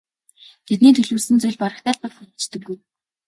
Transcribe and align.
Тэдний 0.67 0.93
төлөвлөсөн 0.95 1.37
зүйл 1.39 1.57
барагтай 1.61 1.93
л 1.95 2.01
бол 2.01 2.15
хэрэгждэггүй. 2.15 2.77